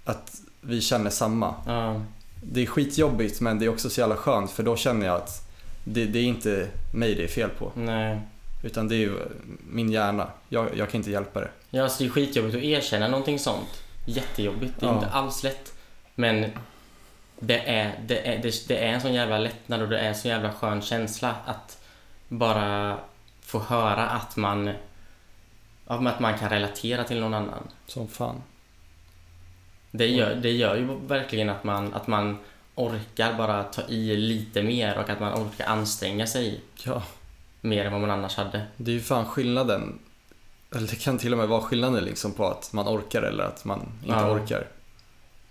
[0.05, 1.55] att vi känner samma.
[2.43, 5.49] Det är skitjobbigt men det är också så jävla skönt för då känner jag att
[5.85, 7.73] det, det är inte mig det är fel på.
[7.75, 8.21] Nej.
[8.63, 9.19] Utan det är ju
[9.71, 10.27] min hjärna.
[10.49, 11.51] Jag, jag kan inte hjälpa det.
[11.71, 13.69] Ja, alltså det är skitjobbigt att erkänna någonting sånt.
[14.07, 14.75] Jättejobbigt.
[14.81, 14.95] Det är Ja.
[14.95, 15.73] inte alls lätt.
[16.15, 16.51] Men
[17.41, 20.15] det är, det, är, det, det är en sån jävla lättnad och det är en
[20.15, 21.79] sån jävla skön känsla att
[22.29, 22.99] bara
[23.41, 24.71] få höra att man
[25.87, 27.69] att man kan relatera till någon annan.
[27.87, 28.43] Som fan.
[29.91, 32.39] Det gör, det gör ju verkligen att man, att man
[32.75, 37.03] orkar bara ta i lite mer och att man orkar anstränga sig Ja,
[37.61, 38.63] mer än vad man annars hade.
[38.77, 39.99] det är ju fan skillnaden.
[40.75, 43.65] Eller det kan till och med vara skillnaden liksom på att man orkar eller att
[43.65, 44.31] man inte Ja.
[44.31, 44.67] orkar.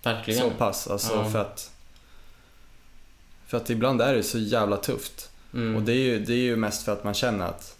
[0.03, 0.39] Verkligen.
[0.41, 0.87] Så pass.
[0.87, 1.29] Alltså Ja.
[1.29, 1.69] för att
[3.47, 5.29] för att ibland är det så jävla tufft.
[5.53, 5.75] Mm.
[5.75, 7.77] Och det är, ju, det är ju mest för att man känner att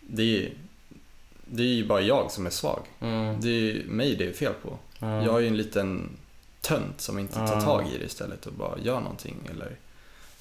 [0.00, 0.52] det är,
[1.44, 2.82] det är ju bara jag som är svag.
[3.00, 3.40] Mm.
[3.40, 4.78] Det är ju mig det är fel på.
[4.98, 5.24] Ja.
[5.24, 6.10] Jag är ju en liten
[6.60, 7.60] tönt som inte tar Ja.
[7.60, 9.36] tag i det istället och bara gör någonting.
[9.50, 9.76] Eller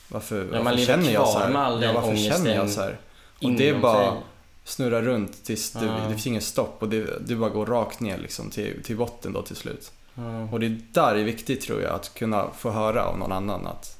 [0.10, 1.52] varför, man varför känner jag så här?
[1.84, 2.98] Ja, varför känner jag så här?
[3.44, 4.22] Och det är bara sig.
[4.64, 5.92] snurra runt tills det, Ja.
[6.04, 9.34] det finns ingen stopp och det, det bara går rakt ner liksom till, till botten
[9.34, 9.92] då till slut.
[10.18, 10.48] Ja.
[10.52, 13.32] Och det är där det är viktigt tror jag att kunna få höra av någon
[13.32, 13.98] annan att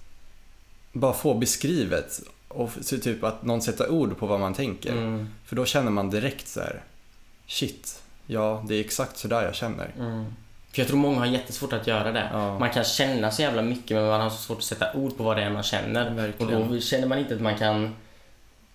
[0.94, 4.92] bara få beskrivet och typ att någon sätter ord på vad man tänker.
[4.92, 5.30] Mm.
[5.46, 6.84] För då känner man direkt så här:
[7.48, 9.92] shit, ja det är exakt så där jag känner.
[10.00, 10.26] Mm.
[10.72, 12.30] För jag tror många har jättesvårt att göra det.
[12.34, 12.60] Ja.
[12.60, 15.24] Man kan känna så jävla mycket men man har så svårt att sätta ord på
[15.24, 16.10] vad det är man känner.
[16.10, 16.62] Verkligen.
[16.62, 17.96] Och då känner man inte att man kan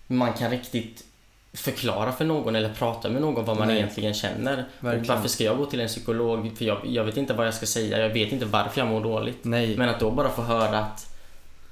[0.07, 1.05] man kan riktigt
[1.53, 3.77] förklara för någon eller prata med någon vad man Nej.
[3.77, 4.65] egentligen känner.
[4.79, 6.51] Och varför ska jag gå till en psykolog?
[6.57, 7.99] För jag, jag vet inte vad jag ska säga.
[7.99, 9.39] Jag vet inte varför jag mår dåligt.
[9.41, 11.15] Nej, Men att då bara få höra att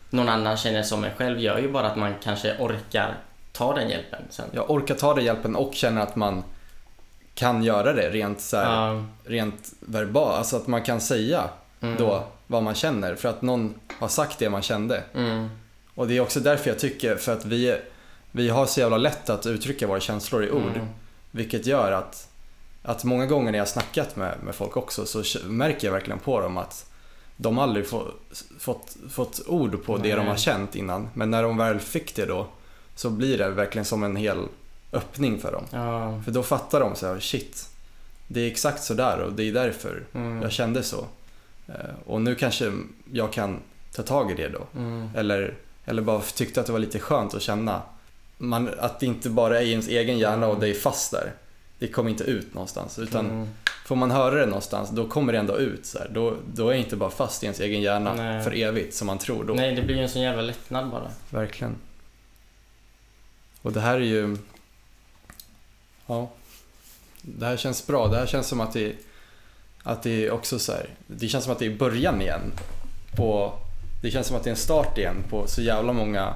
[0.10, 3.18] någon annan känner som en själv gör ju bara att man kanske orkar
[3.52, 4.46] ta den hjälpen sen.
[4.52, 6.44] jag orkar ta den hjälpen och känner att man
[7.34, 10.36] kan göra det rent så här, Ja, rent verbalt.
[10.38, 11.44] Alltså att man kan säga
[11.82, 15.04] mm, då vad man känner för att någon har sagt det man kände.
[15.16, 15.50] Mm,
[15.96, 17.78] Och det är också därför jag tycker, för att vi,
[18.32, 20.76] vi har så jävla lätt att uttrycka våra känslor i ord.
[20.76, 20.88] mm,
[21.32, 22.28] Vilket gör att,
[22.84, 26.20] att många gånger när jag har snackat med, med folk också så märker jag verkligen
[26.20, 26.86] på dem att
[27.38, 28.08] de aldrig få,
[28.60, 30.16] fått, fått ord på det Nej.
[30.16, 31.10] de har känt innan.
[31.14, 32.48] Men när de väl fick det då
[32.96, 34.38] så blir det verkligen som en hel
[34.94, 35.64] öppning för dem.
[35.72, 37.70] ja, För då fattar de så här, shit,
[38.28, 41.06] det är exakt så där och det är därför mm, jag kände så.
[41.68, 41.74] Eh,
[42.06, 42.72] Och nu kanske
[43.12, 43.60] jag kan
[43.96, 44.80] ta tag i det då.
[44.80, 45.54] mm, Eller,
[45.86, 47.82] eller bara tyckte att det var lite skönt att känna
[48.42, 51.34] man, att det inte bara är ens egen hjärna och det är fast där.
[51.80, 53.00] Det kommer inte ut någonstans.
[53.00, 53.48] Utan mm.
[53.86, 55.86] får man höra det någonstans, då kommer det ändå ut.
[55.86, 56.10] Så här.
[56.10, 58.44] Då, då är det inte bara fast i ens egen hjärna Nej.
[58.44, 59.54] för evigt som man tror då.
[59.54, 61.12] Nej, det blir ju en sån jävla lättnad bara.
[61.30, 61.76] Verkligen.
[63.62, 64.38] Och det här är ju...
[66.08, 66.30] Ja.
[67.22, 68.08] Det här känns bra.
[68.08, 68.96] Det här känns som att det,
[69.84, 72.42] att det är också så här, Det känns som att det är början igen.
[73.16, 73.54] På,
[74.02, 76.36] det känns som att det är en start igen på så jävla många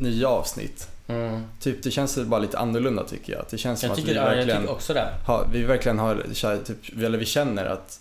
[0.00, 0.88] nya avsnitt.
[1.08, 1.42] Mm.
[1.60, 3.44] Typ det känns bara lite annorlunda tycker jag.
[3.50, 5.08] Det känns som Jag att tycker, vi ja, verkligen, också det.
[5.26, 6.22] har, vi verkligen har,
[6.64, 8.00] typ, eller vi känner att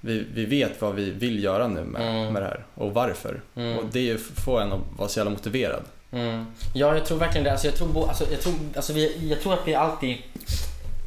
[0.00, 2.32] vi, vi vet vad vi vill göra nu med, Mm.
[2.32, 3.40] med det här och varför.
[3.56, 3.78] Mm.
[3.78, 5.82] Och det får en att vara så jävla motiverad.
[6.12, 6.46] Mm.
[6.74, 7.52] Ja, jag tror verkligen det.
[7.52, 10.16] Alltså, jag, tror, alltså, jag, tror, alltså, vi, jag tror att vi alltid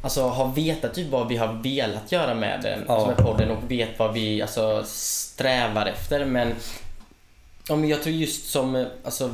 [0.02, 3.06] alltså, har vetat typ vad vi har velat göra med den Ja.
[3.06, 6.24] med podden och vet vad vi alltså, strävar efter.
[6.24, 6.52] Men
[7.70, 9.30] men jag tror just som eh, alltså,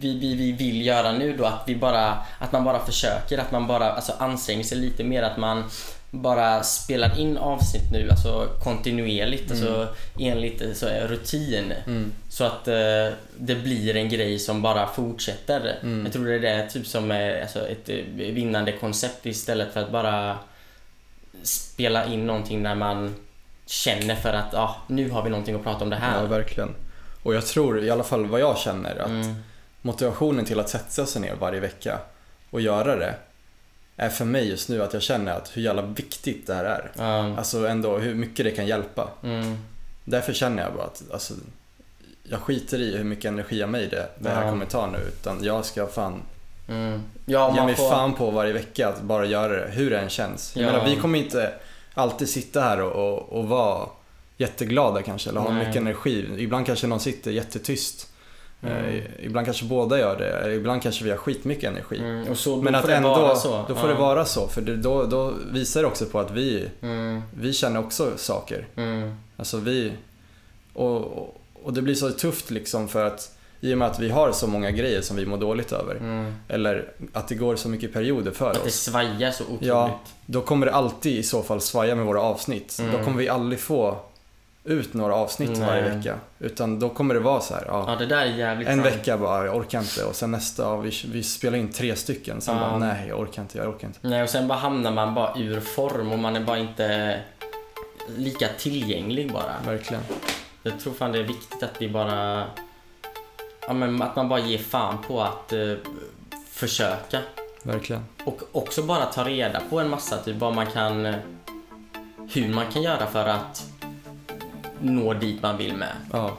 [0.00, 3.52] vi, vi, vi vill göra nu då att vi bara att man bara försöker, att
[3.52, 5.64] man bara alltså, anstränger sig lite mer, att man
[6.10, 11.72] bara spelar in avsnitt nu alltså kontinuerligt, alltså enligt eh, så, här, rutin.
[11.86, 12.12] Mm.
[12.28, 13.08] Så att eh,
[13.38, 15.78] det blir en grej som bara fortsätter.
[15.82, 16.04] Mm.
[16.04, 19.80] Jag tror det är det typ som är alltså, ett eh, vinnande koncept istället för
[19.80, 20.38] att bara
[21.42, 23.14] spela in någonting när man
[23.66, 26.26] känner för att ah, nu har vi någonting att prata om det Ja, här.
[26.26, 26.74] verkligen.
[27.22, 29.34] Och jag tror, i alla fall vad jag känner, att Mm.
[29.82, 31.98] Motivationen till att sätta sig ner varje vecka
[32.50, 33.14] och göra det
[33.96, 36.90] är för mig just nu att jag känner att hur jävla viktigt det här är.
[36.98, 37.36] Ja.
[37.38, 39.08] Alltså ändå hur mycket det kan hjälpa.
[39.22, 39.56] Mm.
[40.04, 41.34] Därför känner jag bara att alltså,
[42.22, 44.50] jag skiter i hur mycket energi av mig det, det här Ja.
[44.50, 44.98] kommer ta nu.
[44.98, 46.22] Utan jag ska fan
[46.68, 47.02] Mm.
[47.26, 47.90] Ja, ge mig får...
[47.90, 50.56] fan på varje vecka att bara göra det, hur det än känns.
[50.56, 50.72] Jag Ja.
[50.72, 51.52] menar, vi kommer inte
[51.94, 53.88] alltid sitta här och, och, och vara
[54.36, 56.28] jätteglada kanske, eller ha mycket energi.
[56.38, 58.08] Ibland kanske någon sitter jättetyst.
[58.62, 58.76] Mm.
[58.76, 61.98] Eh, ibland kanske båda gör det, ibland kanske vi har skitmycket energi.
[61.98, 62.36] Mm.
[62.36, 63.34] Så, Men att det ändå,
[63.68, 63.94] då får ja.
[63.94, 64.48] det vara så.
[64.48, 67.22] För det, då, då visar det också på att vi, Mm.
[67.34, 68.66] vi känner också saker.
[68.76, 69.14] Mm.
[69.36, 69.92] Alltså vi...
[70.72, 71.04] Och,
[71.62, 74.46] och, det blir så tufft liksom för att i och med att vi har så
[74.46, 75.94] många grejer som vi mår dåligt över.
[75.94, 76.34] Mm.
[76.48, 78.74] Eller att det går så mycket perioder för Att det oss.
[78.74, 79.66] svajar så otroligt.
[79.66, 80.00] Ja.
[80.26, 82.78] Då kommer det alltid i så fall svaja med våra avsnitt.
[82.80, 82.92] Mm.
[82.92, 83.96] Då kommer vi aldrig få
[84.68, 85.60] ut några avsnitt Nej.
[85.60, 86.14] varje vecka.
[86.38, 87.64] Utan då kommer det vara så här.
[87.66, 88.86] Ja, Ja, det där är jävligt en sant.
[88.96, 90.04] vecka bara, jag orkar inte.
[90.04, 92.40] Och sen nästa, ja, vi, vi spelar in tre stycken.
[92.40, 92.60] Sen Ja.
[92.60, 93.98] bara, nej jag orkar inte, jag orkar inte.
[94.02, 97.20] Nej, och sen bara hamnar man bara ur form och man är bara inte
[98.16, 99.54] lika tillgänglig bara.
[99.66, 100.02] Verkligen.
[100.62, 102.44] Jag tror fan det är viktigt att vi bara...
[103.66, 105.72] Ja, men att man bara ger fan på att eh,
[106.50, 107.18] försöka.
[107.62, 108.04] Verkligen.
[108.24, 111.06] Och också bara ta reda på en massa, typ vad man kan...
[111.06, 111.14] eh,
[112.32, 113.66] Hur man kan göra för att
[114.80, 115.92] nå dit man vill med.
[116.12, 116.36] Ja,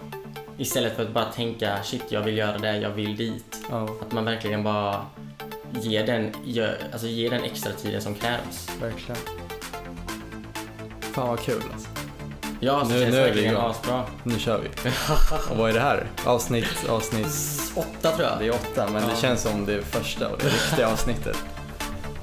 [0.57, 3.57] Istället för att bara tänka shit, jag vill göra det, jag vill dit.
[3.69, 5.05] ja, Att man verkligen bara
[5.81, 8.69] ger den, gör, alltså ger den extra tiden som krävs.
[8.81, 9.21] verkligen.
[11.13, 11.89] Fan vad kul alltså.
[12.59, 13.61] Ja, så Nu- känns nu är vi igång.
[13.63, 14.03] asbra.
[14.23, 14.89] Nu kör vi.
[15.51, 16.07] Och vad är det här?
[16.25, 17.27] Avsnitt, avsnitt...
[17.75, 18.39] Åtta tror jag.
[18.39, 19.21] Det är åtta, men det Ja.
[19.21, 21.37] känns som det första och det riktiga avsnittet.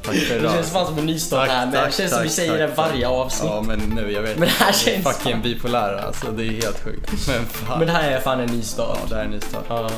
[0.06, 0.52] Tack för Det idag.
[0.54, 2.66] känns fan som en nystart Tack, här, men tack, det känns som vi tack, säger
[2.66, 3.50] tack, det varje avsnitt.
[3.54, 6.50] Ja, men nu, jag vet Men det här är känns fucking bipolära, alltså det är
[6.62, 7.10] helt sjukt.
[7.28, 7.78] Men fan.
[7.78, 8.98] Men det här är fan en nystart.
[9.02, 9.64] Ja, det här är en ny start.
[9.68, 9.90] Ja,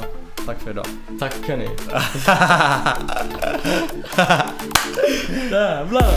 [0.47, 0.87] Tack för idag.
[1.21, 1.69] tack hörni.
[5.51, 6.09] Jävlar.